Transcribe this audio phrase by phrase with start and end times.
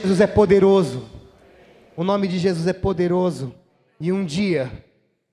[0.00, 1.08] Jesus é poderoso.
[1.96, 3.54] O nome de Jesus é poderoso.
[4.00, 4.84] E um dia,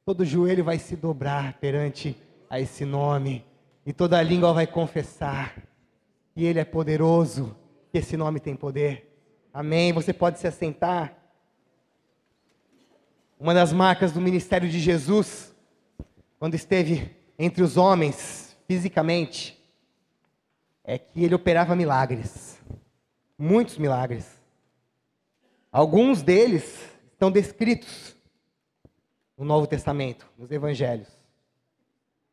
[0.05, 2.15] todo joelho vai se dobrar perante
[2.49, 3.43] a esse nome.
[3.85, 5.55] E toda língua vai confessar
[6.33, 7.55] que Ele é poderoso,
[7.91, 9.11] que esse nome tem poder.
[9.53, 9.91] Amém.
[9.91, 11.17] Você pode se assentar.
[13.39, 15.53] Uma das marcas do ministério de Jesus,
[16.39, 19.59] quando esteve entre os homens, fisicamente,
[20.83, 22.50] é que ele operava milagres.
[23.43, 24.39] Muitos milagres.
[25.71, 26.79] Alguns deles
[27.11, 28.15] estão descritos
[29.35, 31.07] no Novo Testamento, nos Evangelhos.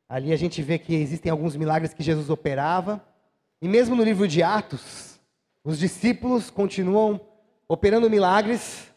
[0.06, 3.02] Ali a gente vê que existem alguns milagres que Jesus operava,
[3.58, 5.18] e mesmo no livro de Atos,
[5.64, 7.18] os discípulos continuam
[7.66, 8.92] operando milagres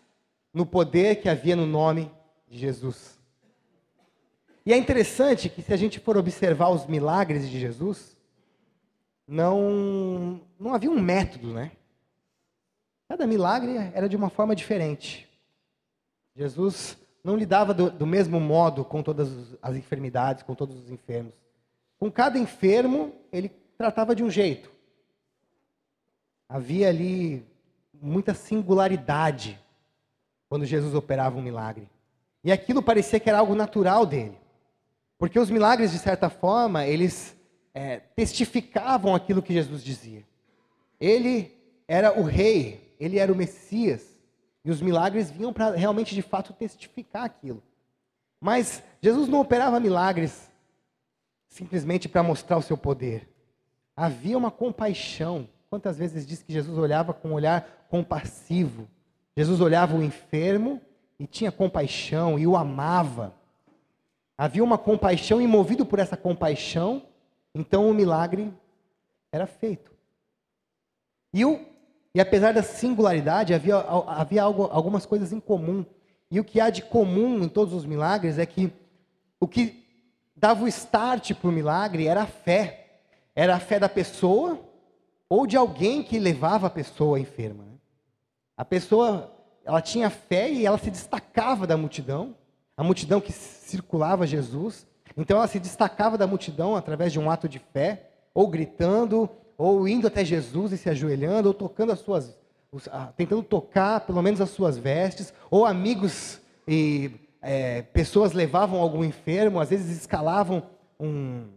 [0.53, 2.11] no poder que havia no nome
[2.45, 3.17] de Jesus.
[4.65, 8.17] E é interessante que se a gente for observar os milagres de Jesus,
[9.25, 11.71] não não havia um método, né?
[13.11, 15.29] Cada milagre era de uma forma diferente.
[16.33, 21.33] Jesus não lidava do, do mesmo modo com todas as enfermidades, com todos os enfermos.
[21.99, 24.71] Com cada enfermo, ele tratava de um jeito.
[26.47, 27.45] Havia ali
[28.01, 29.59] muita singularidade
[30.47, 31.89] quando Jesus operava um milagre.
[32.45, 34.37] E aquilo parecia que era algo natural dele.
[35.17, 37.35] Porque os milagres, de certa forma, eles
[37.73, 40.23] é, testificavam aquilo que Jesus dizia.
[40.97, 41.51] Ele
[41.89, 44.15] era o rei, ele era o Messias.
[44.63, 47.63] E os milagres vinham para realmente, de fato, testificar aquilo.
[48.39, 50.49] Mas Jesus não operava milagres
[51.47, 53.27] simplesmente para mostrar o seu poder.
[53.95, 55.49] Havia uma compaixão.
[55.67, 58.87] Quantas vezes diz que Jesus olhava com um olhar compassivo?
[59.35, 60.79] Jesus olhava o enfermo
[61.19, 63.33] e tinha compaixão e o amava.
[64.37, 67.03] Havia uma compaixão e movido por essa compaixão,
[67.53, 68.53] então o milagre
[69.31, 69.91] era feito.
[71.33, 71.70] E o
[72.13, 75.85] e apesar da singularidade, havia, havia algo, algumas coisas em comum.
[76.29, 78.71] E o que há de comum em todos os milagres é que
[79.39, 79.85] o que
[80.35, 82.99] dava o start para o milagre era a fé.
[83.33, 84.59] Era a fé da pessoa
[85.29, 87.63] ou de alguém que levava a pessoa enferma.
[87.63, 87.75] Né?
[88.57, 89.33] A pessoa,
[89.63, 92.35] ela tinha fé e ela se destacava da multidão,
[92.75, 94.85] a multidão que circulava Jesus.
[95.15, 99.29] Então ela se destacava da multidão através de um ato de fé, ou gritando,
[99.61, 102.35] ou indo até Jesus e se ajoelhando, ou tocando as suas,
[103.15, 109.59] tentando tocar pelo menos as suas vestes, ou amigos e é, pessoas levavam algum enfermo,
[109.59, 110.63] às vezes escalavam
[110.99, 111.47] um,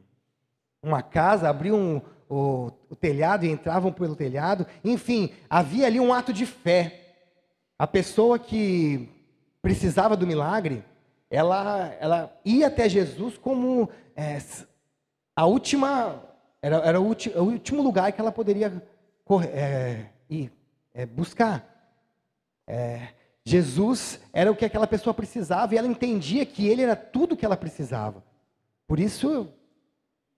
[0.82, 4.66] uma casa, abriam o, o telhado e entravam pelo telhado.
[4.84, 7.16] Enfim, havia ali um ato de fé.
[7.78, 9.09] A pessoa que
[9.62, 10.84] precisava do milagre,
[11.31, 14.38] ela, ela ia até Jesus como é,
[15.34, 16.34] a última
[16.65, 18.83] era, era o, o, último lugar que ela poderia
[19.23, 20.51] correr, é, ir,
[20.95, 21.63] é, buscar.
[22.67, 23.09] É,
[23.45, 27.37] Jesus era o que aquela pessoa precisava e ela entendia que ele era tudo o
[27.37, 28.25] que ela precisava.
[28.87, 29.47] Por isso,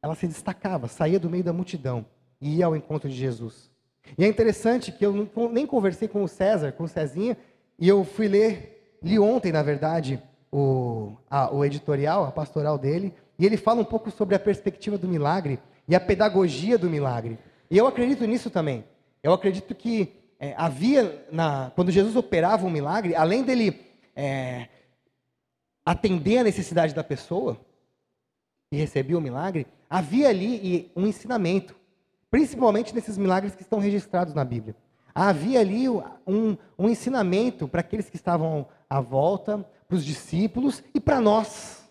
[0.03, 2.05] ela se destacava, saía do meio da multidão
[2.41, 3.71] e ia ao encontro de Jesus.
[4.19, 7.37] E é interessante que eu nem conversei com o César, com o Cezinha,
[7.79, 10.21] e eu fui ler, li ontem, na verdade,
[10.51, 14.99] o, a, o editorial, a pastoral dele, e ele fala um pouco sobre a perspectiva
[14.99, 17.39] do milagre e a pedagogia do milagre.
[17.71, 18.85] E eu acredito nisso também.
[19.23, 23.81] Eu acredito que é, havia, na, quando Jesus operava um milagre, além dele
[24.15, 24.69] é,
[25.85, 27.59] atender a necessidade da pessoa
[28.71, 31.75] que recebia o milagre, havia ali um ensinamento,
[32.31, 34.75] principalmente nesses milagres que estão registrados na Bíblia.
[35.15, 41.01] Havia ali um, um ensinamento para aqueles que estavam à volta, para os discípulos e
[41.01, 41.89] para nós.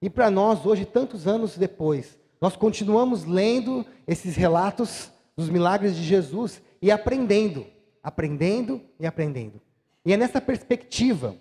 [0.00, 6.02] E para nós, hoje, tantos anos depois, nós continuamos lendo esses relatos dos milagres de
[6.02, 7.66] Jesus e aprendendo,
[8.02, 9.60] aprendendo e aprendendo.
[10.04, 11.36] E é nessa perspectiva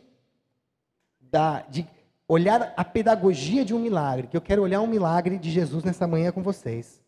[1.20, 1.88] da, de
[2.28, 6.08] olhar a pedagogia de um milagre que eu quero olhar um milagre de Jesus nessa
[6.08, 7.02] manhã com vocês.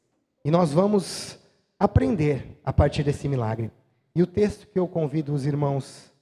[0.44, 1.38] E nós vamos
[1.78, 3.72] aprender a partir desse milagre.
[4.16, 6.14] E o texto que eu convido os irmãos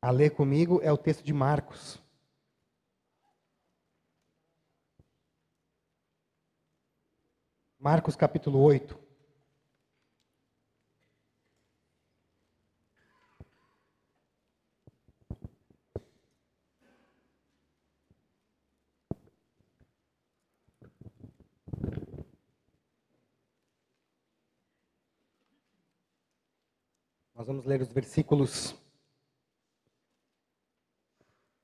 [0.00, 2.00] a ler comigo é o texto de Marcos.
[7.84, 8.98] Marcos capítulo 8.
[27.34, 28.74] Nós vamos ler os versículos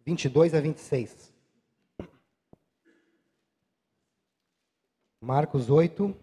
[0.05, 1.29] 22 a 26.
[5.22, 6.17] Marcos 8,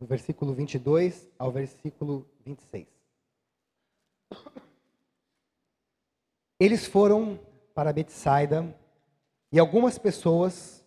[0.00, 2.88] do versículo 22 ao versículo 26.
[6.58, 7.38] Eles foram
[7.72, 8.76] para Betsaida
[9.52, 10.84] e algumas pessoas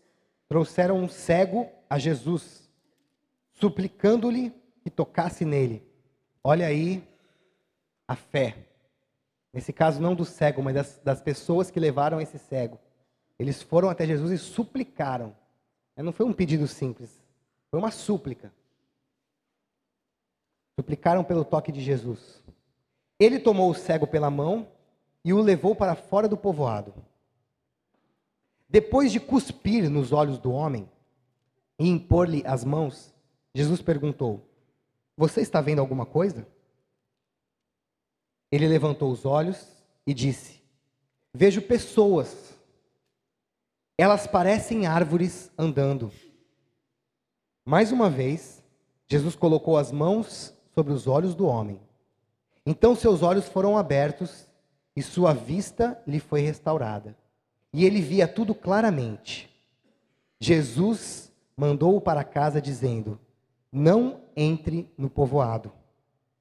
[0.49, 2.69] trouxeram um cego a Jesus,
[3.53, 5.81] suplicando-lhe que tocasse nele.
[6.43, 7.01] Olha aí
[8.05, 8.57] a fé.
[9.53, 12.77] Nesse caso, não do cego, mas das, das pessoas que levaram esse cego.
[13.39, 15.33] Eles foram até Jesus e suplicaram
[16.01, 17.09] não foi um pedido simples,
[17.69, 18.53] foi uma súplica.
[20.79, 22.43] Suplicaram pelo toque de Jesus.
[23.19, 24.67] Ele tomou o cego pela mão
[25.23, 26.93] e o levou para fora do povoado.
[28.67, 30.89] Depois de cuspir nos olhos do homem
[31.77, 33.13] e impor-lhe as mãos,
[33.53, 34.41] Jesus perguntou:
[35.17, 36.47] Você está vendo alguma coisa?
[38.51, 39.67] Ele levantou os olhos
[40.05, 40.61] e disse:
[41.33, 42.50] Vejo pessoas.
[44.01, 46.11] Elas parecem árvores andando.
[47.63, 48.63] Mais uma vez,
[49.07, 51.79] Jesus colocou as mãos sobre os olhos do homem.
[52.65, 54.47] Então seus olhos foram abertos
[54.95, 57.15] e sua vista lhe foi restaurada.
[57.71, 59.47] E ele via tudo claramente.
[60.39, 63.19] Jesus mandou-o para casa dizendo:
[63.71, 65.71] Não entre no povoado.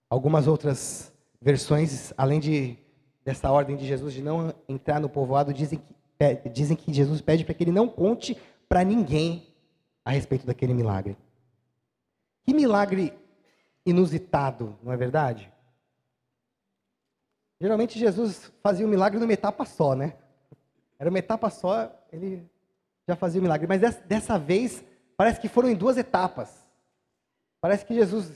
[0.08, 2.78] Algumas outras versões, além de
[3.22, 5.94] dessa ordem de Jesus de não entrar no povoado, dizem que,
[6.52, 8.36] dizem que Jesus pede para que ele não conte
[8.68, 9.46] para ninguém
[10.04, 11.16] a respeito daquele milagre.
[12.44, 13.14] Que milagre
[13.86, 15.50] inusitado, não é verdade?
[17.60, 20.14] Geralmente Jesus fazia o um milagre numa etapa só, né?
[20.98, 22.46] Era uma etapa só, ele
[23.08, 23.66] já fazia o milagre.
[23.66, 24.84] Mas dessa, dessa vez,
[25.16, 26.66] parece que foram em duas etapas.
[27.60, 28.30] Parece que Jesus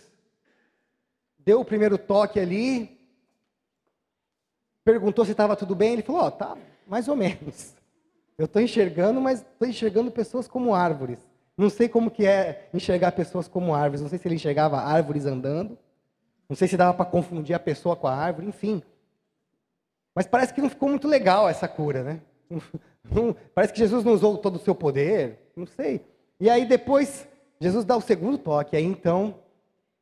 [1.38, 2.98] deu o primeiro toque ali,
[4.82, 7.74] perguntou se estava tudo bem, ele falou, ó, oh, tá mais ou menos.
[8.36, 11.18] Eu estou enxergando, mas estou enxergando pessoas como árvores.
[11.56, 14.00] Não sei como que é enxergar pessoas como árvores.
[14.00, 15.78] Não sei se ele enxergava árvores andando.
[16.48, 18.82] Não sei se dava para confundir a pessoa com a árvore, enfim.
[20.14, 22.20] Mas parece que não ficou muito legal essa cura, né?
[23.54, 26.04] Parece que Jesus não usou todo o seu poder, não sei.
[26.40, 27.26] E aí depois,
[27.60, 29.40] Jesus dá o segundo toque, aí então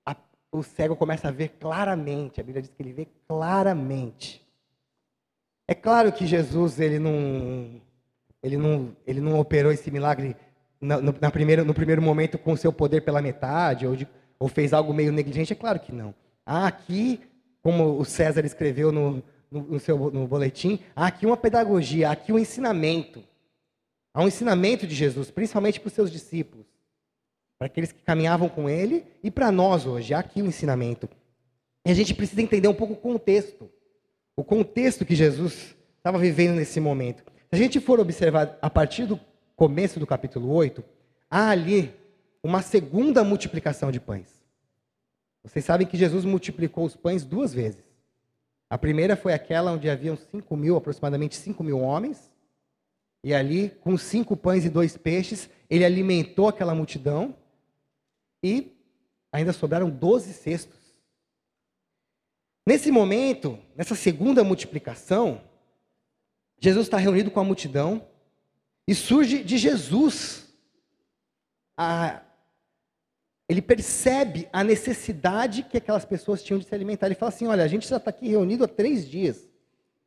[0.04, 0.16] a,
[0.50, 4.41] o cego começa a ver claramente, a Bíblia diz que ele vê claramente.
[5.72, 7.80] É claro que Jesus ele não,
[8.42, 10.36] ele não, ele não operou esse milagre
[10.78, 14.06] na, no, na primeira, no primeiro momento com o seu poder pela metade, ou, de,
[14.38, 16.14] ou fez algo meio negligente, é claro que não.
[16.44, 17.22] Ah, aqui,
[17.62, 22.12] como o César escreveu no, no, no seu no boletim, há aqui uma pedagogia, há
[22.12, 23.24] aqui um ensinamento.
[24.12, 26.66] Há um ensinamento de Jesus, principalmente para os seus discípulos,
[27.58, 30.12] para aqueles que caminhavam com ele e para nós hoje.
[30.12, 31.08] Há aqui um ensinamento.
[31.82, 33.70] E a gente precisa entender um pouco o contexto.
[34.36, 37.22] O contexto que Jesus estava vivendo nesse momento.
[37.24, 39.20] Se a gente for observar a partir do
[39.54, 40.82] começo do capítulo 8,
[41.30, 41.94] há ali
[42.42, 44.42] uma segunda multiplicação de pães.
[45.44, 47.84] Vocês sabem que Jesus multiplicou os pães duas vezes.
[48.70, 52.32] A primeira foi aquela onde haviam 5 mil, aproximadamente 5 mil homens.
[53.24, 57.36] E ali, com cinco pães e dois peixes, ele alimentou aquela multidão.
[58.42, 58.72] E
[59.30, 60.81] ainda sobraram 12 cestos.
[62.66, 65.40] Nesse momento, nessa segunda multiplicação,
[66.60, 68.06] Jesus está reunido com a multidão
[68.86, 70.48] e surge de Jesus
[71.76, 72.22] a
[73.48, 77.06] ele percebe a necessidade que aquelas pessoas tinham de se alimentar.
[77.06, 79.46] Ele fala assim: olha, a gente já está aqui reunido há três dias.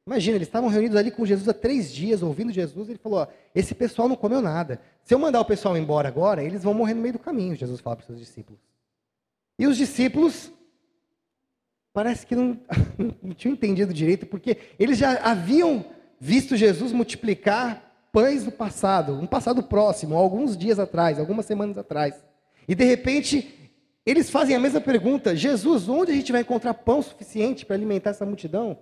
[0.07, 2.89] Imagina, eles estavam reunidos ali com Jesus há três dias, ouvindo Jesus.
[2.89, 4.81] Ele falou: esse pessoal não comeu nada.
[5.03, 7.55] Se eu mandar o pessoal embora agora, eles vão morrer no meio do caminho.
[7.55, 8.59] Jesus fala para os seus discípulos.
[9.59, 10.51] E os discípulos
[11.95, 12.59] parece que não,
[13.23, 15.85] não tinham entendido direito, porque eles já haviam
[16.19, 22.21] visto Jesus multiplicar pães no passado, um passado próximo, alguns dias atrás, algumas semanas atrás.
[22.67, 23.71] E de repente,
[24.05, 28.09] eles fazem a mesma pergunta: Jesus, onde a gente vai encontrar pão suficiente para alimentar
[28.09, 28.77] essa multidão?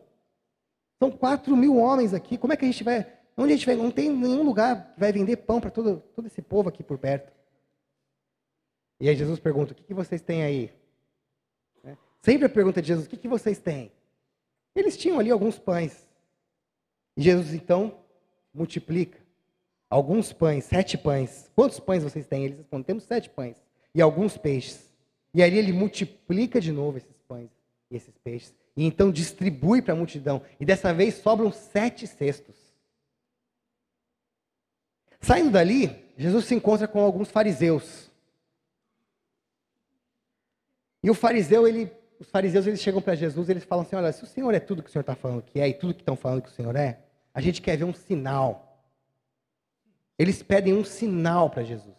[0.98, 3.05] São quatro mil homens aqui, como é que a gente vai.
[3.38, 3.75] Onde a gente vai?
[3.75, 6.98] Não tem nenhum lugar que vai vender pão para todo, todo esse povo aqui por
[6.98, 7.32] perto.
[9.00, 10.82] E aí Jesus pergunta: o que, que vocês têm aí?
[12.24, 13.92] Sempre a pergunta de Jesus: o que, que vocês têm?
[14.74, 16.08] Eles tinham ali alguns pães.
[17.15, 18.00] E Jesus então
[18.51, 19.20] multiplica
[19.89, 21.51] alguns pães, sete pães.
[21.56, 22.46] Quantos pães vocês têm?
[22.46, 23.62] Eles respondem: temos sete pães
[23.94, 24.92] e alguns peixes.
[25.34, 27.51] E ali ele multiplica de novo esses pães
[27.92, 28.56] e esses peixes.
[28.75, 30.42] E então distribui para a multidão.
[30.60, 32.56] E dessa vez sobram sete cestos.
[35.20, 38.10] Saindo dali, Jesus se encontra com alguns fariseus.
[41.03, 41.92] E o fariseu, ele,
[42.24, 44.60] os fariseus, eles chegam para Jesus e eles falam assim: olha, se o Senhor é
[44.60, 46.53] tudo que o Senhor está falando que é e tudo que estão falando que o
[46.53, 47.00] Senhor é,
[47.34, 48.82] a gente quer ver um sinal.
[50.18, 51.96] Eles pedem um sinal para Jesus.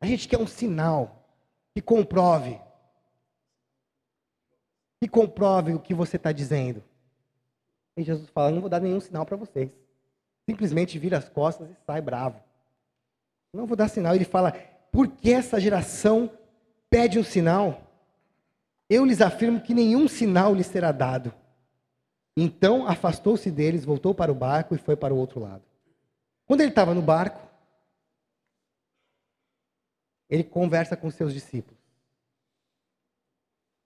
[0.00, 1.24] A gente quer um sinal
[1.74, 2.58] que comprove.
[5.00, 6.82] Que comprove o que você está dizendo.
[7.96, 9.70] E Jesus fala: Não vou dar nenhum sinal para vocês.
[10.48, 12.42] Simplesmente vira as costas e sai bravo.
[13.52, 14.14] Não vou dar sinal.
[14.14, 14.52] Ele fala:
[14.90, 16.30] Por que essa geração
[16.88, 17.89] pede um sinal?
[18.90, 21.32] Eu lhes afirmo que nenhum sinal lhes será dado.
[22.36, 25.62] Então afastou-se deles, voltou para o barco e foi para o outro lado.
[26.44, 27.48] Quando ele estava no barco,
[30.28, 31.78] ele conversa com seus discípulos.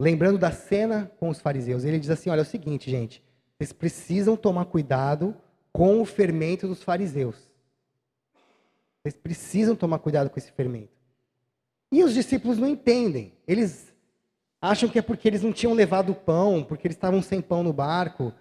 [0.00, 3.23] Lembrando da cena com os fariseus, ele diz assim: Olha, é o seguinte, gente,
[3.56, 5.37] vocês precisam tomar cuidado
[5.70, 7.37] com o fermento dos fariseus.
[9.02, 10.92] Vocês precisam tomar cuidado com esse fermento.
[11.92, 13.34] E os discípulos não entendem.
[13.46, 13.93] Eles
[14.64, 17.73] acham que é porque eles não tinham levado pão, porque eles estavam sem pão no
[17.73, 18.33] barco.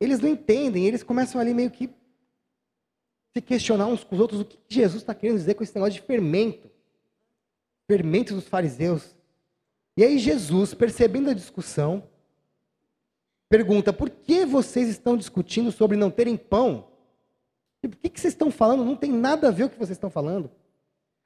[0.00, 1.90] Eles não entendem, eles começam ali meio que
[3.36, 6.00] se questionar uns com os outros o que Jesus está querendo dizer com esse negócio
[6.00, 6.70] de fermento.
[7.86, 9.14] Fermento dos fariseus.
[9.98, 12.08] E aí Jesus, percebendo a discussão,
[13.50, 16.88] pergunta: por que vocês estão discutindo sobre não terem pão?
[17.82, 18.84] Por que, que vocês estão falando?
[18.84, 20.50] Não tem nada a ver o que vocês estão falando.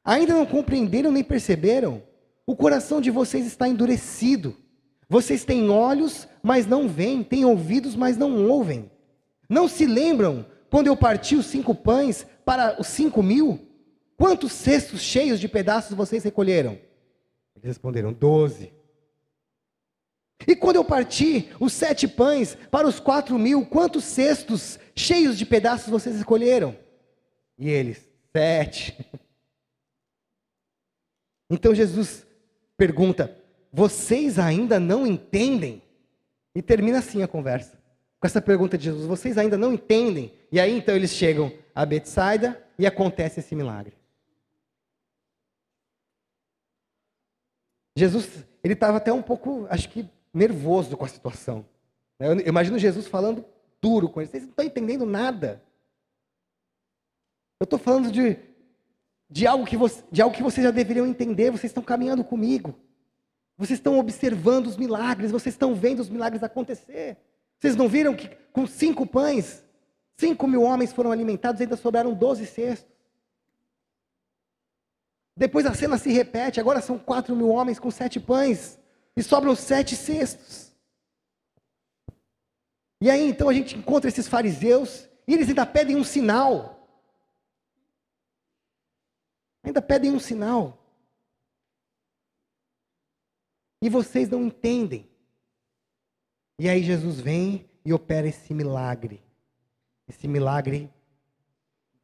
[0.04, 2.02] Ainda não compreenderam nem perceberam?
[2.46, 4.56] O coração de vocês está endurecido.
[5.08, 8.90] Vocês têm olhos, mas não veem, têm ouvidos, mas não ouvem.
[9.48, 13.60] Não se lembram quando eu parti os cinco pães para os cinco mil?
[14.16, 16.78] Quantos cestos cheios de pedaços vocês recolheram?
[17.54, 18.72] Eles responderam: doze.
[20.46, 25.46] E quando eu parti os sete pães para os quatro mil, quantos cestos cheios de
[25.46, 26.76] pedaços vocês escolheram?
[27.58, 28.96] E eles, sete.
[31.54, 32.26] Então Jesus
[32.82, 33.36] pergunta:
[33.72, 35.80] Vocês ainda não entendem?
[36.52, 37.78] E termina assim a conversa.
[38.18, 40.32] Com essa pergunta de Jesus: Vocês ainda não entendem?
[40.50, 43.96] E aí então eles chegam a Betsaida e acontece esse milagre.
[47.96, 51.64] Jesus, ele estava até um pouco, acho que nervoso com a situação.
[52.18, 53.44] Eu imagino Jesus falando
[53.80, 54.30] duro com eles.
[54.30, 55.62] Vocês não estão entendendo nada.
[57.60, 58.36] Eu estou falando de,
[59.32, 61.50] de, algo que você, de algo que vocês já deveriam entender.
[61.50, 62.78] Vocês estão caminhando comigo.
[63.56, 65.30] Vocês estão observando os milagres.
[65.30, 67.16] Vocês estão vendo os milagres acontecer.
[67.58, 69.64] Vocês não viram que com cinco pães,
[70.18, 72.92] cinco mil homens foram alimentados e ainda sobraram doze cestos?
[75.34, 76.60] Depois a cena se repete.
[76.60, 78.78] Agora são quatro mil homens com sete pães
[79.16, 80.70] e sobram sete cestos.
[83.00, 86.81] E aí então a gente encontra esses fariseus e eles ainda pedem um sinal.
[89.72, 90.78] Ainda pedem um sinal.
[93.80, 95.08] E vocês não entendem.
[96.58, 99.24] E aí Jesus vem e opera esse milagre.
[100.06, 100.92] Esse milagre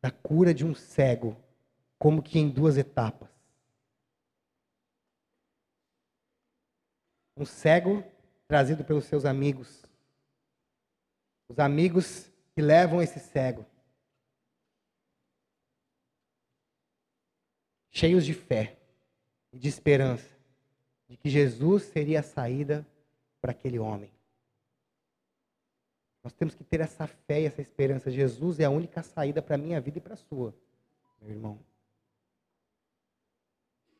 [0.00, 1.36] da cura de um cego,
[1.98, 3.28] como que em duas etapas.
[7.36, 8.02] um cego
[8.48, 9.84] trazido pelos seus amigos.
[11.48, 13.64] Os amigos que levam esse cego.
[17.98, 18.76] Cheios de fé
[19.52, 20.28] e de esperança
[21.08, 22.86] de que Jesus seria a saída
[23.40, 24.10] para aquele homem.
[26.22, 28.10] Nós temos que ter essa fé e essa esperança.
[28.10, 30.54] Jesus é a única saída para a minha vida e para a sua,
[31.20, 31.58] meu irmão.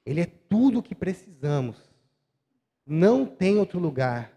[0.05, 1.89] Ele é tudo o que precisamos
[2.91, 4.33] não tem outro lugar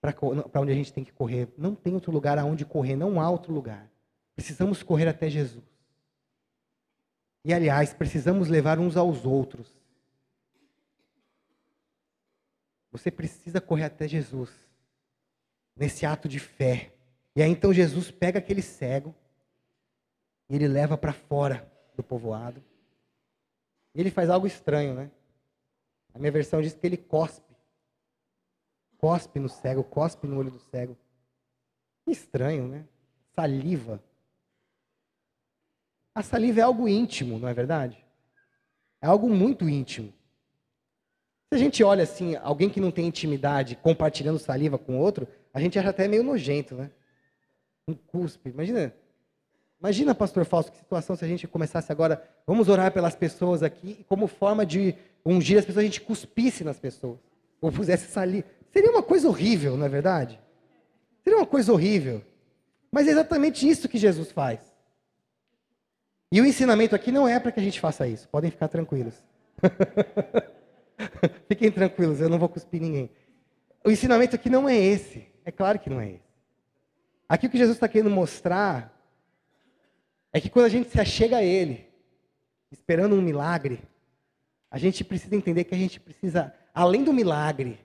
[0.00, 0.14] para
[0.60, 1.48] onde a gente tem que correr.
[1.58, 2.94] Não tem outro lugar aonde correr.
[2.94, 3.90] Não há outro lugar.
[4.36, 5.64] Precisamos correr até Jesus.
[7.44, 9.82] E, aliás, precisamos levar uns aos outros.
[12.92, 14.50] Você precisa correr até Jesus.
[15.74, 16.92] Nesse ato de fé.
[17.34, 19.14] E aí então Jesus pega aquele cego
[20.48, 22.62] e ele leva para fora do povoado.
[23.94, 25.10] E ele faz algo estranho, né?
[26.14, 27.56] A minha versão diz que ele cospe.
[28.98, 30.96] Cospe no cego, cospe no olho do cego.
[32.06, 32.84] Estranho, né?
[33.34, 34.02] Saliva.
[36.14, 38.04] A saliva é algo íntimo, não é verdade?
[39.00, 40.12] É algo muito íntimo.
[41.48, 45.60] Se a gente olha assim, alguém que não tem intimidade compartilhando saliva com outro, a
[45.60, 46.90] gente acha até meio nojento, né?
[47.86, 48.48] Um cuspe.
[48.48, 48.94] Imagina,
[49.78, 54.04] imagina, pastor Fausto, que situação se a gente começasse agora, vamos orar pelas pessoas aqui,
[54.08, 57.18] como forma de ungir as pessoas, a gente cuspisse nas pessoas.
[57.60, 58.46] Ou pusesse saliva.
[58.72, 60.40] Seria uma coisa horrível, não é verdade?
[61.22, 62.24] Seria uma coisa horrível.
[62.90, 64.71] Mas é exatamente isso que Jesus faz.
[66.32, 68.26] E o ensinamento aqui não é para que a gente faça isso.
[68.26, 69.22] Podem ficar tranquilos.
[71.46, 73.10] Fiquem tranquilos, eu não vou cuspir ninguém.
[73.84, 75.26] O ensinamento aqui não é esse.
[75.44, 76.32] É claro que não é esse.
[77.28, 78.98] Aqui o que Jesus está querendo mostrar
[80.32, 81.86] é que quando a gente se achega a Ele,
[82.70, 83.82] esperando um milagre,
[84.70, 87.78] a gente precisa entender que a gente precisa, além do milagre,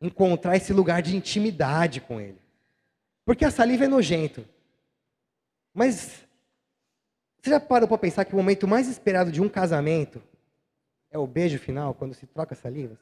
[0.00, 2.42] encontrar esse lugar de intimidade com Ele.
[3.24, 4.44] Porque a saliva é nojento.
[5.72, 6.25] Mas
[7.46, 10.20] você já parou para pensar que o momento mais esperado de um casamento
[11.12, 12.98] é o beijo final, quando se troca salivas?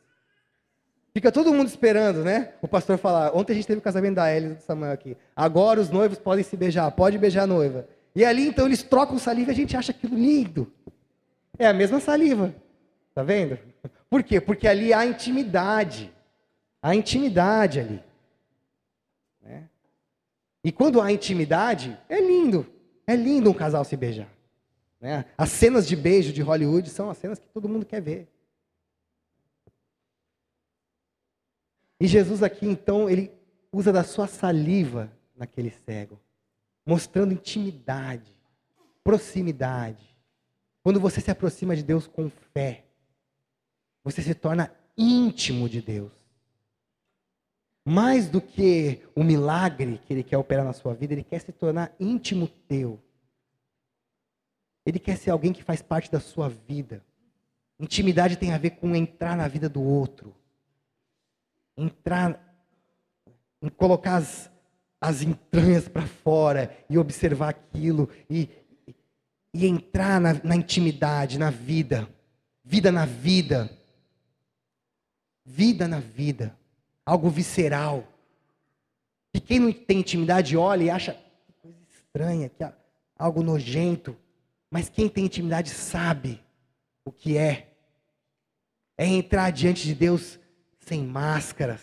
[1.15, 2.53] Fica todo mundo esperando, né?
[2.61, 3.35] O pastor falar.
[3.35, 5.17] Ontem a gente teve o casamento da Ellie e do Samuel aqui.
[5.35, 7.89] Agora os noivos podem se beijar, pode beijar a noiva.
[8.15, 10.71] E ali então eles trocam saliva e a gente acha aquilo lindo.
[11.59, 12.55] É a mesma saliva.
[13.15, 13.59] Tá vendo?
[14.11, 14.41] Por quê?
[14.41, 16.13] Porque ali há intimidade.
[16.83, 18.05] Há intimidade ali.
[19.41, 19.69] Né?
[20.63, 22.67] E quando há intimidade, é lindo.
[23.07, 24.34] É lindo um casal se beijar.
[25.05, 25.27] Né?
[25.37, 28.27] As cenas de beijo de Hollywood são as cenas que todo mundo quer ver.
[32.01, 33.31] E Jesus aqui, então, ele
[33.71, 36.19] usa da sua saliva naquele cego,
[36.87, 38.33] mostrando intimidade,
[39.03, 40.17] proximidade.
[40.83, 42.87] Quando você se aproxima de Deus com fé,
[44.03, 46.13] você se torna íntimo de Deus.
[47.85, 51.53] Mais do que o milagre que Ele quer operar na sua vida, Ele quer se
[51.53, 52.99] tornar íntimo teu.
[54.87, 57.03] Ele quer ser alguém que faz parte da sua vida.
[57.79, 60.35] Intimidade tem a ver com entrar na vida do outro.
[61.77, 62.39] Entrar,
[63.61, 64.51] em colocar as,
[65.01, 68.49] as entranhas para fora e observar aquilo e,
[69.53, 72.09] e entrar na, na intimidade, na vida,
[72.63, 73.71] vida na vida,
[75.45, 76.57] vida na vida,
[77.05, 78.07] algo visceral.
[79.33, 82.73] E quem não tem intimidade olha e acha que coisa estranha, que é
[83.19, 84.17] algo nojento,
[84.75, 86.43] mas quem tem intimidade sabe
[87.05, 87.73] o que é.
[88.99, 90.37] É entrar diante de Deus
[90.81, 91.81] sem máscaras.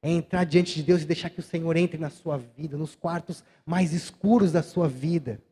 [0.00, 2.94] É entrar diante de Deus e deixar que o Senhor entre na sua vida, nos
[2.94, 5.42] quartos mais escuros da sua vida.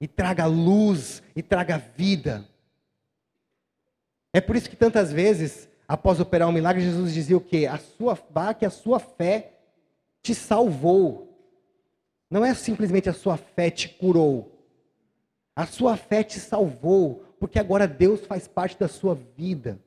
[0.00, 2.48] E traga luz e traga vida.
[4.32, 7.64] É por isso que tantas vezes, após operar um milagre, Jesus dizia o quê?
[7.64, 8.18] A sua,
[8.58, 9.52] que a sua fé
[10.20, 11.29] te salvou.
[12.30, 14.64] Não é simplesmente a sua fé te curou.
[15.56, 19.80] A sua fé te salvou, porque agora Deus faz parte da sua vida.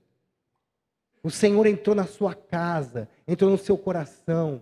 [1.24, 4.62] O Senhor entrou na sua casa, entrou no seu coração.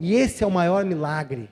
[0.00, 1.48] E esse é o maior milagre.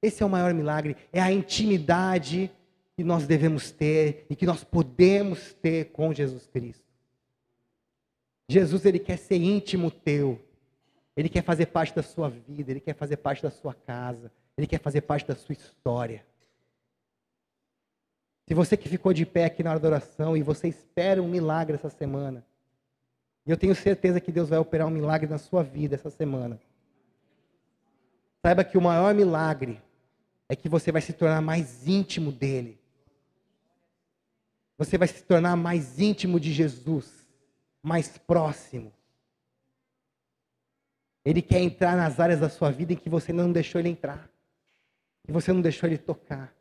[0.00, 0.96] Esse é o maior milagre.
[1.12, 2.50] É a intimidade
[2.96, 6.86] que nós devemos ter e que nós podemos ter com Jesus Cristo.
[8.48, 10.40] Jesus, ele quer ser íntimo teu.
[11.16, 14.66] Ele quer fazer parte da sua vida, ele quer fazer parte da sua casa, ele
[14.66, 16.24] quer fazer parte da sua história.
[18.46, 21.28] Se você que ficou de pé aqui na hora da oração e você espera um
[21.28, 22.44] milagre essa semana,
[23.46, 26.60] eu tenho certeza que Deus vai operar um milagre na sua vida essa semana.
[28.44, 29.80] Saiba que o maior milagre
[30.48, 32.78] é que você vai se tornar mais íntimo dele.
[34.78, 37.26] Você vai se tornar mais íntimo de Jesus,
[37.82, 38.92] mais próximo.
[41.26, 44.30] Ele quer entrar nas áreas da sua vida em que você não deixou ele entrar,
[45.26, 46.54] que você não deixou ele tocar.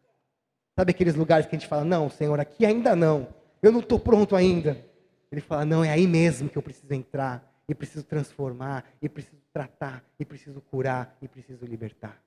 [0.78, 4.00] Sabe aqueles lugares que a gente fala: Não, Senhor, aqui ainda não, eu não estou
[4.00, 4.84] pronto ainda.
[5.32, 9.42] Ele fala: não, é aí mesmo que eu preciso entrar, e preciso transformar, e preciso
[9.52, 12.24] tratar, e preciso curar, e preciso libertar.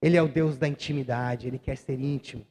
[0.00, 2.46] Ele é o Deus da intimidade, ele quer ser íntimo.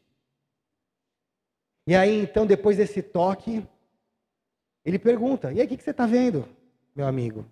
[1.88, 3.66] E aí, então, depois desse toque,
[4.84, 6.48] ele pergunta: e aí, o que você está vendo,
[6.96, 7.46] meu amigo?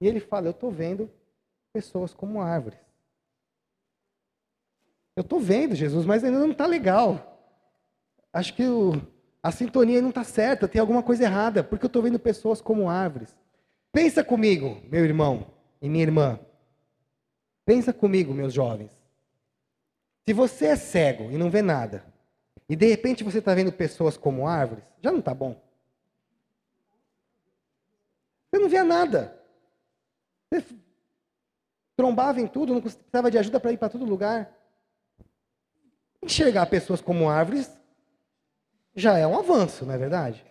[0.00, 1.10] E ele fala: eu estou vendo
[1.72, 2.78] pessoas como árvores.
[5.16, 7.40] Eu estou vendo, Jesus, mas ainda não está legal.
[8.32, 8.92] Acho que o,
[9.42, 12.88] a sintonia não está certa, tem alguma coisa errada, porque eu estou vendo pessoas como
[12.88, 13.36] árvores.
[13.90, 15.46] Pensa comigo, meu irmão
[15.82, 16.38] e minha irmã.
[17.64, 18.90] Pensa comigo, meus jovens.
[20.26, 22.04] Se você é cego e não vê nada,
[22.68, 25.60] e de repente você está vendo pessoas como árvores, já não está bom.
[28.50, 29.38] Você não via nada.
[30.52, 30.64] Você
[31.96, 34.52] trombava em tudo, não precisava de ajuda para ir para todo lugar.
[36.22, 37.70] Enxergar pessoas como árvores
[38.94, 40.44] já é um avanço, não é verdade?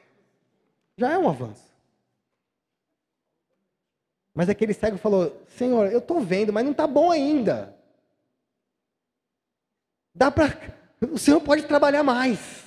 [0.96, 1.68] Já é um avanço.
[4.34, 7.76] Mas aquele cego falou: Senhor, eu estou vendo, mas não está bom ainda.
[10.14, 10.56] Dá para.
[11.12, 12.64] O Senhor pode trabalhar mais.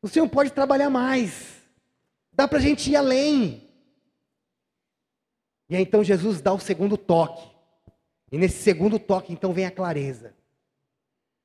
[0.00, 1.62] O Senhor pode trabalhar mais.
[2.32, 3.61] Dá para a gente ir além.
[5.72, 7.50] E aí então Jesus dá o segundo toque.
[8.30, 10.34] E nesse segundo toque, então, vem a clareza.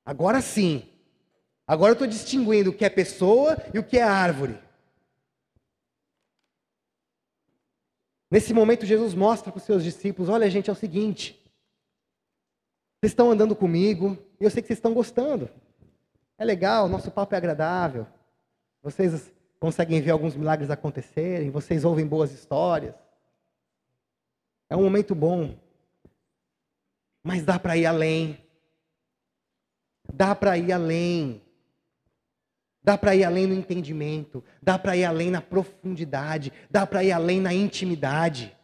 [0.05, 0.87] Agora sim,
[1.67, 4.57] Agora eu estou distinguindo o que é pessoa e o que é árvore.
[8.31, 11.33] Nesse momento, Jesus mostra para os seus discípulos: olha, gente, é o seguinte.
[12.99, 15.49] Vocês estão andando comigo e eu sei que vocês estão gostando.
[16.37, 18.07] É legal, nosso papo é agradável.
[18.81, 22.95] Vocês conseguem ver alguns milagres acontecerem, vocês ouvem boas histórias.
[24.69, 25.57] É um momento bom.
[27.23, 28.37] Mas dá para ir além.
[30.13, 31.41] Dá para ir além.
[32.87, 37.11] Dá para ir além no entendimento, dá para ir além na profundidade, dá para ir
[37.11, 38.55] além na intimidade.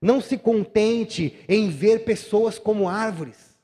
[0.00, 3.54] Não se contente em ver pessoas como árvores.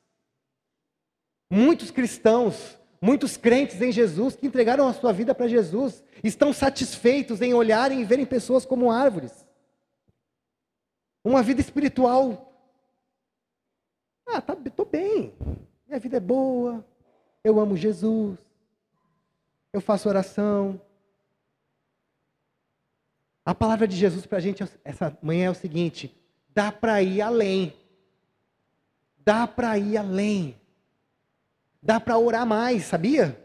[1.50, 7.40] Muitos cristãos, muitos crentes em Jesus que entregaram a sua vida para Jesus, estão satisfeitos
[7.40, 9.45] em olharem e verem pessoas como árvores.
[11.26, 12.52] Uma vida espiritual.
[14.28, 14.56] Ah, tá,
[14.88, 15.34] bem.
[15.84, 16.86] Minha vida é boa,
[17.42, 18.38] eu amo Jesus.
[19.72, 20.80] Eu faço oração.
[23.44, 26.14] A palavra de Jesus para a gente essa manhã é o seguinte:
[26.54, 27.74] dá para ir além.
[29.18, 30.56] Dá para ir além.
[31.82, 33.36] Dá para orar mais, sabia?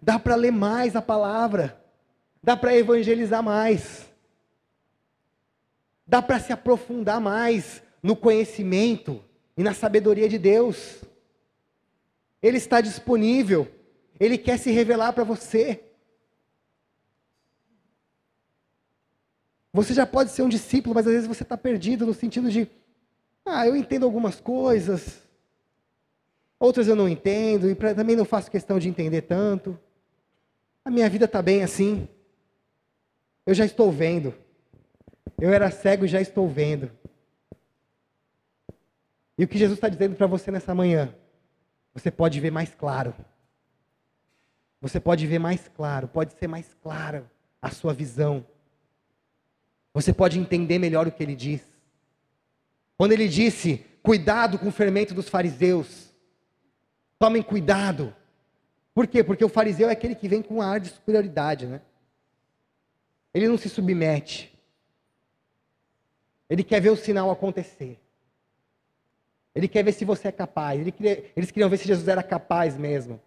[0.00, 1.84] Dá para ler mais a palavra.
[2.40, 4.09] Dá para evangelizar mais.
[6.10, 9.22] Dá para se aprofundar mais no conhecimento
[9.56, 11.04] e na sabedoria de Deus.
[12.42, 13.70] Ele está disponível.
[14.18, 15.84] Ele quer se revelar para você.
[19.72, 22.68] Você já pode ser um discípulo, mas às vezes você está perdido no sentido de,
[23.44, 25.22] ah, eu entendo algumas coisas,
[26.58, 29.78] outras eu não entendo, e pra, também não faço questão de entender tanto.
[30.84, 32.08] A minha vida está bem assim.
[33.46, 34.34] Eu já estou vendo.
[35.40, 36.90] Eu era cego e já estou vendo.
[39.38, 41.14] E o que Jesus está dizendo para você nessa manhã?
[41.92, 43.14] você pode ver mais claro.
[44.80, 48.44] Você pode ver mais claro, pode ser mais clara a sua visão.
[49.92, 51.62] Você pode entender melhor o que ele diz.
[52.96, 56.14] Quando ele disse: cuidado com o fermento dos fariseus,
[57.18, 58.14] tomem cuidado.
[58.94, 59.22] Por quê?
[59.22, 61.82] Porque o fariseu é aquele que vem com ar de superioridade, né?
[63.34, 64.50] Ele não se submete.
[66.50, 67.96] Ele quer ver o sinal acontecer.
[69.54, 70.80] Ele quer ver se você é capaz.
[70.80, 73.20] Ele queria, eles queriam ver se Jesus era capaz mesmo.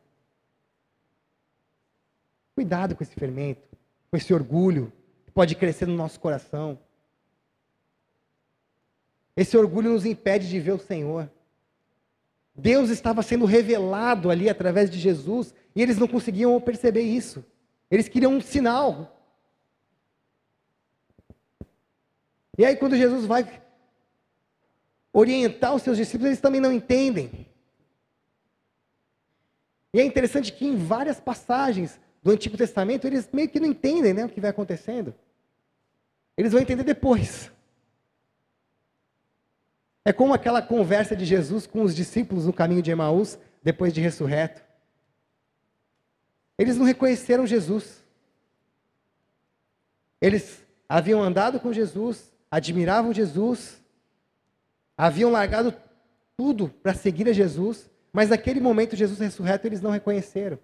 [2.53, 3.67] Cuidado com esse fermento,
[4.11, 4.91] com esse orgulho
[5.25, 6.77] que pode crescer no nosso coração.
[9.35, 11.31] Esse orgulho nos impede de ver o Senhor.
[12.53, 17.43] Deus estava sendo revelado ali através de Jesus e eles não conseguiam perceber isso.
[17.89, 19.12] Eles queriam um sinal.
[22.57, 23.61] E aí, quando Jesus vai
[25.11, 27.47] orientar os seus discípulos, eles também não entendem.
[29.93, 34.13] E é interessante que em várias passagens do Antigo Testamento, eles meio que não entendem
[34.13, 35.13] né, o que vai acontecendo.
[36.35, 37.51] Eles vão entender depois.
[40.03, 44.01] É como aquela conversa de Jesus com os discípulos no caminho de Emaús, depois de
[44.01, 44.61] ressurreto.
[46.57, 48.03] Eles não reconheceram Jesus.
[50.19, 53.81] Eles haviam andado com Jesus, admiravam Jesus,
[54.95, 55.73] haviam largado
[56.37, 60.59] tudo para seguir a Jesus, mas naquele momento Jesus ressurreto eles não reconheceram.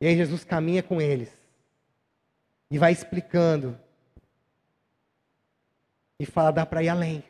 [0.00, 1.30] E aí Jesus caminha com eles
[2.70, 3.76] e vai explicando
[6.16, 7.24] e fala: dá para ir além.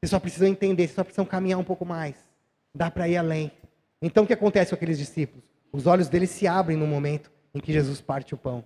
[0.00, 2.16] Vocês só precisam entender, vocês só precisam caminhar um pouco mais.
[2.74, 3.52] Dá para ir além.
[4.00, 5.44] Então o que acontece com aqueles discípulos?
[5.70, 8.64] Os olhos deles se abrem no momento em que Jesus parte o pão.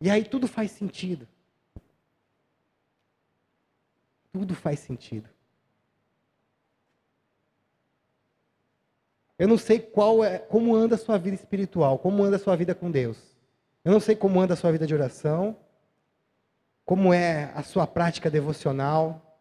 [0.00, 1.28] E aí tudo faz sentido.
[4.32, 5.28] Tudo faz sentido.
[9.38, 12.54] Eu não sei qual é, como anda a sua vida espiritual, como anda a sua
[12.56, 13.18] vida com Deus.
[13.82, 15.56] Eu não sei como anda a sua vida de oração,
[16.84, 19.40] como é a sua prática devocional.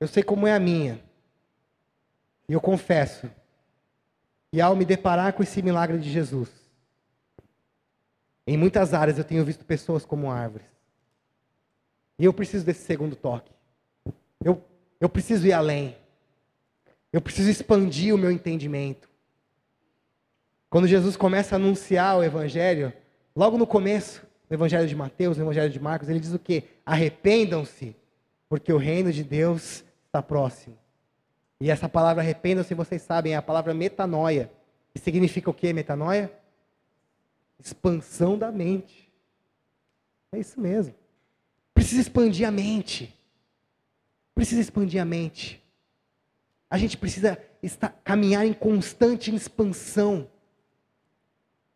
[0.00, 1.00] Eu sei como é a minha.
[2.48, 3.30] E eu confesso.
[4.52, 6.50] E ao me deparar com esse milagre de Jesus,
[8.44, 10.66] em muitas áreas eu tenho visto pessoas como árvores.
[12.18, 13.51] E eu preciso desse segundo toque.
[14.44, 14.62] Eu,
[15.00, 15.96] eu preciso ir além.
[17.12, 19.08] Eu preciso expandir o meu entendimento.
[20.70, 22.92] Quando Jesus começa a anunciar o Evangelho,
[23.36, 26.64] logo no começo, no Evangelho de Mateus, no Evangelho de Marcos, ele diz o quê?
[26.84, 27.94] Arrependam-se,
[28.48, 30.78] porque o reino de Deus está próximo.
[31.60, 34.50] E essa palavra arrependam-se, vocês sabem, é a palavra metanoia.
[34.92, 36.32] Que significa o quê, metanoia?
[37.58, 39.12] Expansão da mente.
[40.32, 40.94] É isso mesmo.
[41.74, 43.14] Precisa expandir a mente.
[44.34, 45.62] Precisa expandir a mente.
[46.70, 50.28] A gente precisa estar, caminhar em constante expansão.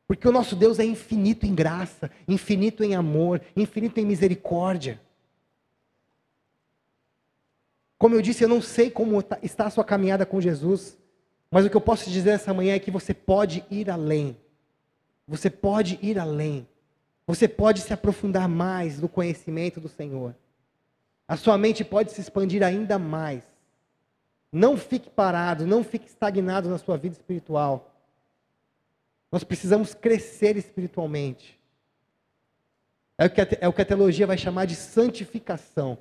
[0.06, 5.00] Porque o nosso Deus é infinito em graça, infinito em amor, infinito em misericórdia.
[7.98, 10.96] Como eu disse, eu não sei como tá, está a sua caminhada com Jesus,
[11.50, 14.36] mas o que eu posso te dizer essa manhã é que você pode ir além.
[15.26, 16.66] Você pode ir além.
[17.26, 20.34] Você pode se aprofundar mais no conhecimento do Senhor.
[21.28, 23.42] A sua mente pode se expandir ainda mais.
[24.52, 27.92] Não fique parado, não fique estagnado na sua vida espiritual.
[29.30, 31.58] Nós precisamos crescer espiritualmente.
[33.18, 35.98] É o que a, é o que a teologia vai chamar de santificação.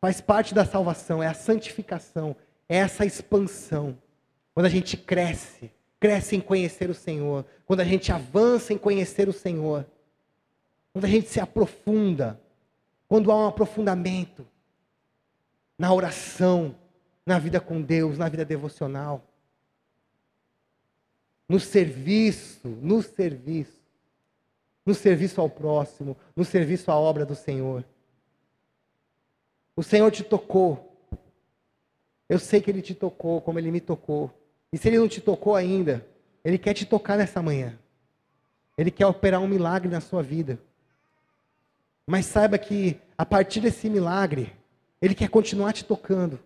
[0.00, 2.34] Faz parte da salvação, é a santificação,
[2.68, 3.98] é essa expansão.
[4.54, 5.70] Quando a gente cresce,
[6.00, 9.86] cresce em conhecer o Senhor, quando a gente avança em conhecer o Senhor,
[10.92, 12.40] quando a gente se aprofunda,
[13.08, 14.46] quando há um aprofundamento
[15.78, 16.74] na oração,
[17.24, 19.24] na vida com Deus, na vida devocional,
[21.48, 23.80] no serviço, no serviço,
[24.84, 27.84] no serviço ao próximo, no serviço à obra do Senhor.
[29.74, 30.96] O Senhor te tocou.
[32.28, 34.32] Eu sei que Ele te tocou, como Ele me tocou.
[34.72, 36.06] E se Ele não te tocou ainda,
[36.44, 37.78] Ele quer te tocar nessa manhã.
[38.76, 40.58] Ele quer operar um milagre na sua vida.
[42.06, 44.54] Mas saiba que a partir desse milagre,
[45.02, 46.38] Ele quer continuar te tocando.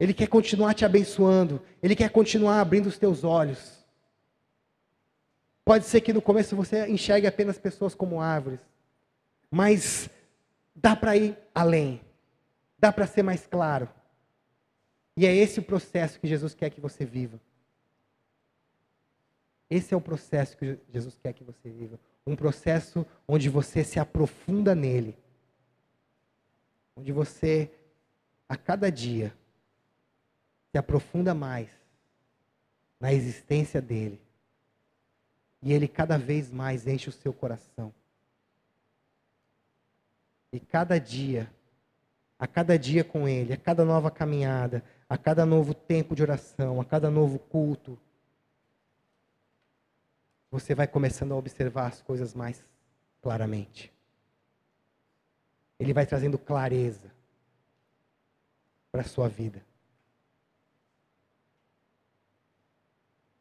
[0.00, 1.62] Ele quer continuar te abençoando.
[1.82, 3.82] Ele quer continuar abrindo os teus olhos.
[5.64, 8.60] Pode ser que no começo você enxergue apenas pessoas como árvores.
[9.50, 10.08] Mas
[10.74, 12.00] dá para ir além.
[12.78, 13.88] Dá para ser mais claro.
[15.16, 17.38] E é esse o processo que Jesus quer que você viva.
[19.68, 21.98] Esse é o processo que Jesus quer que você viva.
[22.26, 25.16] Um processo onde você se aprofunda nele.
[26.96, 27.70] Onde você,
[28.48, 29.34] a cada dia,
[30.70, 31.68] se aprofunda mais
[33.00, 34.20] na existência dele.
[35.60, 37.92] E ele cada vez mais enche o seu coração.
[40.52, 41.50] E cada dia,
[42.38, 46.80] a cada dia com ele, a cada nova caminhada, a cada novo tempo de oração,
[46.80, 47.98] a cada novo culto,
[50.52, 52.62] você vai começando a observar as coisas mais
[53.22, 53.90] claramente.
[55.80, 57.10] Ele vai trazendo clareza
[58.92, 59.64] para a sua vida.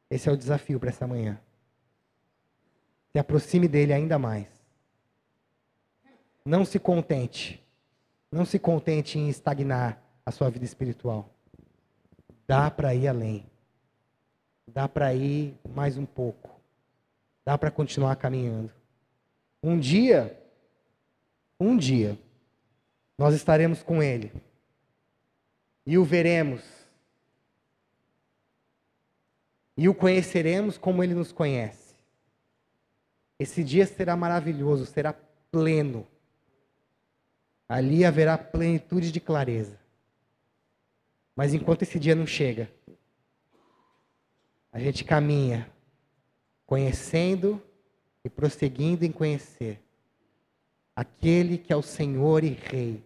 [0.09, 1.37] Esse é o desafio para essa manhã.
[3.11, 4.47] Se aproxime dele ainda mais.
[6.45, 7.61] Não se contente.
[8.31, 11.29] Não se contente em estagnar a sua vida espiritual.
[12.47, 13.45] Dá para ir além.
[14.65, 16.50] Dá para ir mais um pouco.
[17.51, 18.71] Dá para continuar caminhando.
[19.61, 20.41] Um dia,
[21.59, 22.17] um dia,
[23.17, 24.31] nós estaremos com Ele
[25.85, 26.63] e o veremos
[29.75, 31.93] e o conheceremos como Ele nos conhece.
[33.37, 35.11] Esse dia será maravilhoso, será
[35.51, 36.07] pleno.
[37.67, 39.77] Ali haverá plenitude de clareza.
[41.35, 42.71] Mas enquanto esse dia não chega,
[44.71, 45.69] a gente caminha
[46.71, 47.61] conhecendo
[48.23, 49.77] e prosseguindo em conhecer
[50.95, 53.03] aquele que é o Senhor e Rei,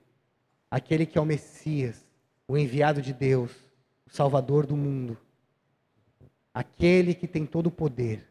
[0.70, 2.06] aquele que é o Messias,
[2.48, 3.50] o enviado de Deus,
[4.06, 5.18] o Salvador do mundo,
[6.54, 8.30] aquele que tem todo o poder,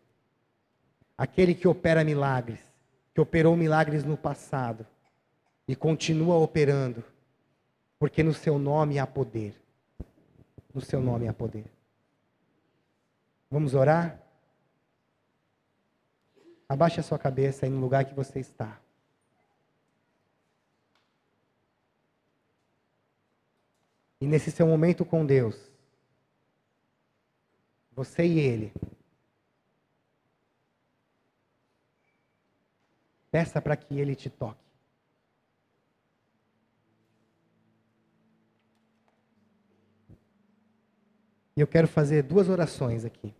[1.19, 2.61] aquele que opera milagres,
[3.13, 4.87] que operou milagres no passado
[5.67, 7.03] e continua operando,
[7.99, 9.61] porque no seu nome há poder.
[10.73, 11.67] No seu nome há poder.
[13.51, 14.24] Vamos orar?
[16.69, 18.81] Abaixe a sua cabeça aí no lugar que você está.
[24.21, 25.71] E nesse seu momento com Deus,
[27.93, 28.73] você e Ele,
[33.31, 34.65] peça para que Ele te toque.
[41.57, 43.33] E eu quero fazer duas orações aqui.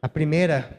[0.00, 0.78] A primeira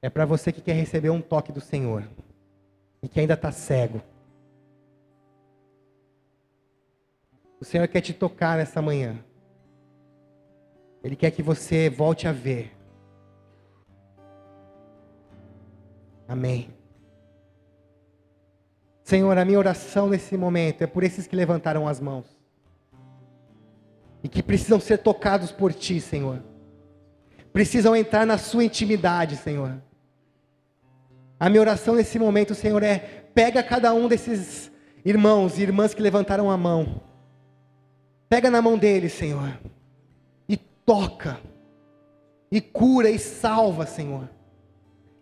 [0.00, 2.08] é para você que quer receber um toque do Senhor
[3.02, 4.00] e que ainda está cego.
[7.60, 9.18] O Senhor quer te tocar nessa manhã.
[11.02, 12.72] Ele quer que você volte a ver.
[16.28, 16.70] Amém.
[19.02, 22.26] Senhor, a minha oração nesse momento é por esses que levantaram as mãos
[24.22, 26.42] e que precisam ser tocados por Ti, Senhor
[27.56, 29.80] precisam entrar na sua intimidade, Senhor.
[31.40, 32.98] A minha oração nesse momento, Senhor, é:
[33.32, 34.70] pega cada um desses
[35.02, 37.00] irmãos e irmãs que levantaram a mão,
[38.28, 39.58] pega na mão deles, Senhor,
[40.46, 41.40] e toca,
[42.52, 44.28] e cura e salva, Senhor.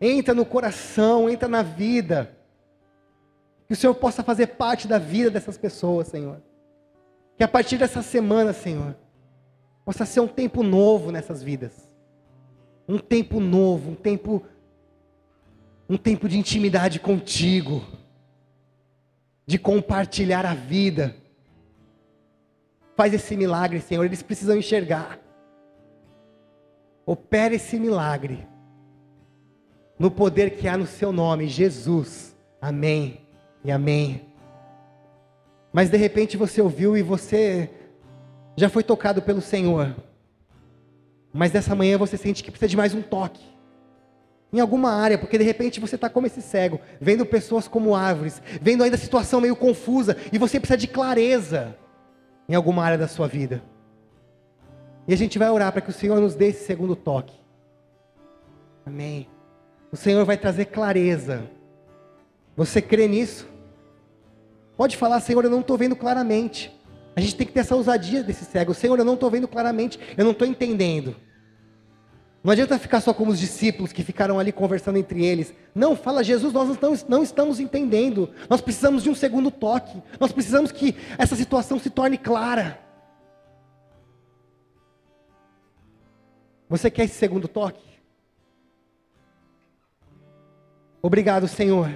[0.01, 2.37] Entra no coração, entra na vida.
[3.69, 6.43] Que o Senhor possa fazer parte da vida dessas pessoas, Senhor.
[7.37, 8.97] Que a partir dessa semana, Senhor,
[9.85, 11.94] possa ser um tempo novo nessas vidas
[12.89, 14.45] um tempo novo, um tempo
[15.89, 17.85] um tempo de intimidade contigo,
[19.47, 21.15] de compartilhar a vida.
[22.97, 25.19] Faz esse milagre, Senhor, eles precisam enxergar.
[27.05, 28.47] Opera esse milagre
[29.99, 32.35] no poder que há no seu nome, Jesus.
[32.61, 33.21] Amém
[33.63, 34.27] e amém.
[35.73, 37.71] Mas de repente você ouviu e você
[38.57, 39.95] já foi tocado pelo Senhor.
[41.35, 43.43] Mas nessa manhã você sente que precisa de mais um toque.
[44.53, 48.41] Em alguma área, porque de repente você está como esse cego, vendo pessoas como árvores,
[48.63, 51.77] vendo ainda a situação meio confusa, e você precisa de clareza
[52.49, 53.65] em alguma área da sua vida.
[55.09, 57.35] E a gente vai orar para que o Senhor nos dê esse segundo toque.
[58.87, 59.27] Amém.
[59.91, 61.51] O Senhor vai trazer clareza.
[62.57, 63.49] Você crê nisso?
[64.77, 66.74] Pode falar, Senhor, eu não estou vendo claramente.
[67.17, 68.75] A gente tem que ter essa ousadia desse cego.
[68.75, 71.15] Senhor, eu não estou vendo claramente, eu não estou entendendo.
[72.45, 75.55] Não adianta ficar só como os discípulos que ficaram ali conversando entre eles.
[75.75, 78.29] Não, fala Jesus, nós não, não estamos entendendo.
[78.51, 80.03] Nós precisamos de um segundo toque.
[80.21, 82.79] Nós precisamos que essa situação se torne clara.
[86.69, 87.83] Você quer esse segundo toque?
[91.01, 91.91] Obrigado, Senhor.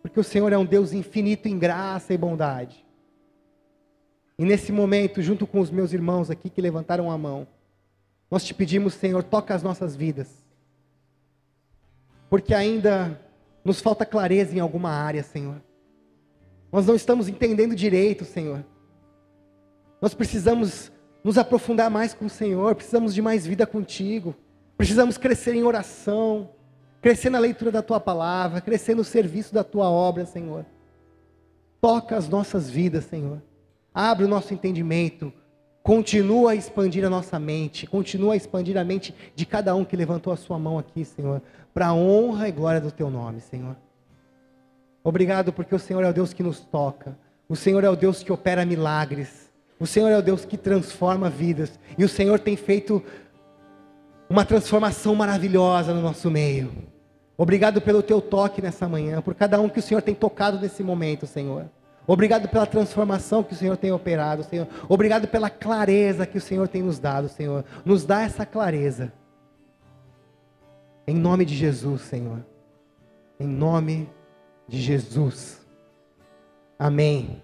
[0.00, 2.84] Porque o Senhor é um Deus infinito em graça e bondade.
[4.42, 7.46] E nesse momento, junto com os meus irmãos aqui que levantaram a mão,
[8.28, 10.26] nós te pedimos, Senhor, toca as nossas vidas.
[12.28, 13.20] Porque ainda
[13.64, 15.62] nos falta clareza em alguma área, Senhor.
[16.72, 18.64] Nós não estamos entendendo direito, Senhor.
[20.00, 20.90] Nós precisamos
[21.22, 24.34] nos aprofundar mais com o Senhor, precisamos de mais vida contigo.
[24.76, 26.50] Precisamos crescer em oração,
[27.00, 30.66] crescer na leitura da tua palavra, crescer no serviço da tua obra, Senhor.
[31.80, 33.40] Toca as nossas vidas, Senhor.
[33.94, 35.32] Abre o nosso entendimento,
[35.82, 39.96] Continua a expandir a nossa mente, continua a expandir a mente de cada um que
[39.96, 41.42] levantou a sua mão aqui, Senhor,
[41.74, 43.76] para a honra e glória do teu nome, Senhor.
[45.02, 48.22] Obrigado porque o Senhor é o Deus que nos toca, o Senhor é o Deus
[48.22, 49.50] que opera milagres,
[49.80, 53.02] o Senhor é o Deus que transforma vidas, e o Senhor tem feito
[54.30, 56.70] uma transformação maravilhosa no nosso meio.
[57.36, 60.84] Obrigado pelo teu toque nessa manhã, por cada um que o Senhor tem tocado nesse
[60.84, 61.68] momento, Senhor.
[62.06, 64.66] Obrigado pela transformação que o Senhor tem operado, Senhor.
[64.88, 67.64] Obrigado pela clareza que o Senhor tem nos dado, Senhor.
[67.84, 69.12] Nos dá essa clareza.
[71.06, 72.44] Em nome de Jesus, Senhor.
[73.38, 74.08] Em nome
[74.68, 75.60] de Jesus.
[76.78, 77.42] Amém.